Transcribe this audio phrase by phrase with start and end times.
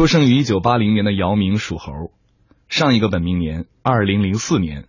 [0.00, 1.92] 出生于一九八零年的姚明属猴，
[2.70, 4.86] 上一个本命年二零零四年，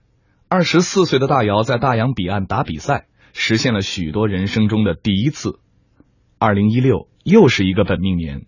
[0.48, 5.60] 二十四岁的大姚在大洋彼岸打比赛，实现了许多人生中的第一次。
[6.40, 8.46] 二零一六又是一个本命年，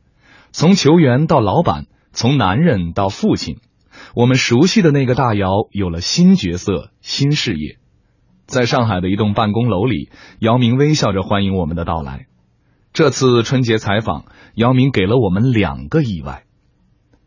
[0.53, 3.57] 从球员到老板，从男人到父亲，
[4.15, 7.77] 我们熟悉的那个大姚有了新角色、新事业。
[8.45, 10.09] 在上海的一栋办公楼里，
[10.39, 12.27] 姚明微笑着欢迎我们的到来。
[12.93, 16.42] 这次春节采访，姚明给了我们两个意外。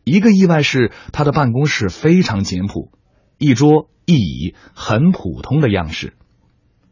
[0.08, 2.92] 一个意外是他的办公室非常简朴，
[3.38, 6.10] 一桌一椅很普通的样式；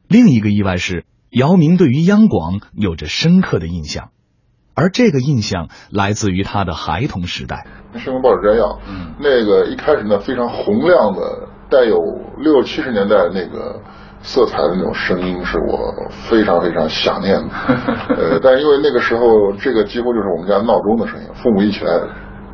[0.09, 4.09] 另一个意外是姚明对于央广有着深刻的印象，
[4.74, 7.69] 而这个印象来自于他的孩童时代。
[7.95, 11.96] 新闻报纸摘要，嗯，那个一开始呢非常洪亮的，带有
[12.38, 13.80] 六七十年代那个。
[14.27, 17.51] 色彩的那种声音是我非常非常想念的，
[18.16, 21.93] 呃，但因为那个时候这个几乎就是我们家闹钟的声音，父母一起来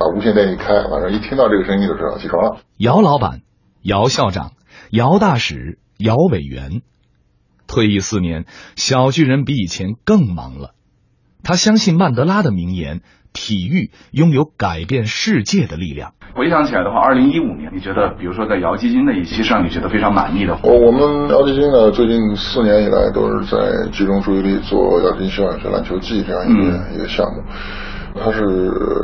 [0.01, 2.61] 把无线电一开，晚上一听到这个声音就知道起床了。
[2.79, 3.43] 姚老板、
[3.83, 4.53] 姚校长、
[4.91, 6.81] 姚大使、姚委员，
[7.67, 10.71] 退役四年，小巨人比以前更忙了。
[11.43, 13.03] 他相信曼德拉的名言。
[13.33, 16.15] 体育拥有改变世界的力量。
[16.35, 20.59] 回想起来的话，二零一五年，你觉得，比如说在姚基金那一期上，你觉得非常满意的？
[20.65, 27.45] 我我们姚基金呢，最近四年以来都是在集中注意力做姚基金希望小学篮球季这样一个一个项目。
[28.15, 28.43] 它是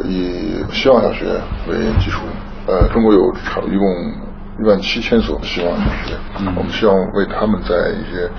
[0.05, 1.27] 以希望小学
[1.69, 2.25] 为基础，
[2.67, 3.87] 呃，中国有超一共
[4.61, 6.15] 一万七千所希望小学，
[6.57, 8.31] 我们希望为他们在一些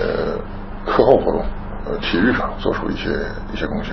[0.00, 0.38] 呃
[0.86, 1.44] 课后活动。
[1.84, 3.10] 呃，体育上做出一些
[3.52, 3.92] 一些贡献。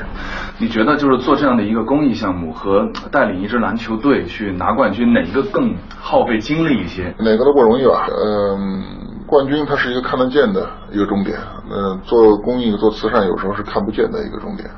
[0.59, 7.15] 你觉得就是做这样的一个公益项目和带领一支篮球队去拿冠军，哪一个更耗费精力一些？
[7.17, 8.07] 哪个都不容易吧。
[8.07, 8.83] 嗯，
[9.25, 11.39] 冠军它是一个看得见的一个终点。
[11.67, 14.69] 嗯，做公益做慈善有时候是看不见的一个终点。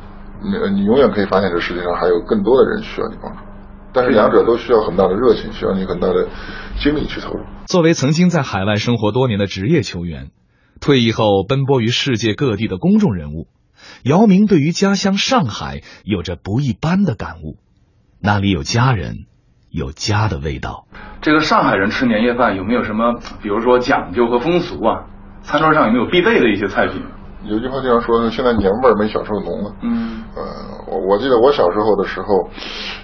[0.44, 3.40] 你你永远可以发现这世界上还有更多的人需要你帮助，
[3.94, 6.28] 但是两者都需要很大的热情，需要你很大的
[6.80, 7.46] 精力去投入。
[7.66, 10.32] 作为曾经在海外生活多年的职业球员。
[10.84, 13.46] 退役后奔波于世界各地的公众人物，
[14.04, 17.58] 姚明对于家乡上海有着不一般的感悟。
[18.20, 19.28] 那里有家人，
[19.70, 20.88] 有家的味道。
[21.22, 25.06] 这个上海人吃年夜饭有没有什么，比如说讲究和风俗啊？
[25.44, 27.04] 餐桌上有没有必备的一些菜品？
[27.44, 29.72] 有句话经常说，现在年味儿没小时候浓了。
[29.82, 30.44] 嗯，呃，
[30.88, 32.48] 我我记得我小时候的时候，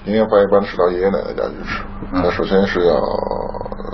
[0.06, 1.84] 年夜饭一般是到爷爷奶奶家去吃。
[2.12, 3.00] 那首先是要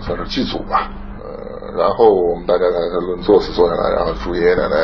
[0.01, 0.89] 算是祭祖吧。
[1.19, 2.77] 呃然后我们大家在
[3.07, 4.75] 轮座次坐下来，然后祝爷爷奶奶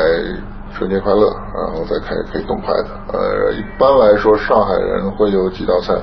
[0.74, 2.90] 春节快乐，然后再开可以动筷子。
[3.12, 5.94] 呃，一般来说上海人会有几道菜，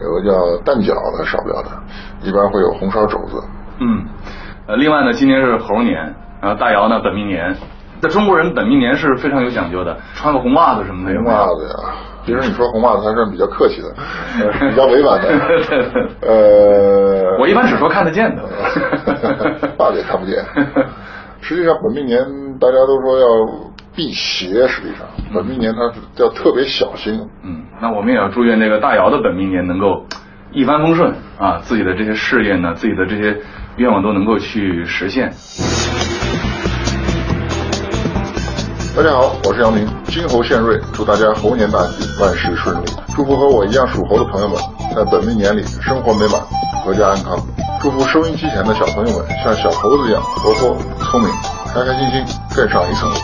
[0.00, 1.70] 有个叫蛋饺子少不了的，
[2.22, 3.40] 一般会有红烧肘子。
[3.78, 4.04] 嗯，
[4.66, 7.54] 呃，另外呢，今年是猴年，然后大姚呢本命年，
[8.00, 11.14] 在中国人本命年是非常有讲究的，穿个红袜子什么的。
[11.16, 11.94] 红袜子呀。
[12.24, 13.94] 其实你说红袜子还是比较客气的，
[14.70, 15.28] 比较委婉的。
[16.22, 18.42] 呃，我一般只说看得见的，
[19.78, 20.44] 袜子也看不见。
[21.40, 22.18] 实际上本命年
[22.58, 23.26] 大家都说要
[23.94, 27.28] 辟邪，实际上本命年它要特别小心。
[27.44, 30.04] 嗯，那我们也要祝愿这个大姚的本命年能够
[30.50, 33.36] 一帆风顺啊，自己的这些事业呢，自己的这些
[33.76, 35.30] 愿望都能够去实现。
[38.96, 42.90] 大家好，我是杨明，金猴献瑞，祝大家猴年大吉，万事顺利。
[43.14, 44.56] 祝福和我一样属猴的朋友们，
[44.94, 46.40] 在本命年里生活美满，
[46.82, 47.38] 阖家安康。
[47.78, 51.30] 祝福收音机前的小朋友们，像小猴子一样活泼聪明，
[51.74, 53.16] 开开心心，更上一层楼。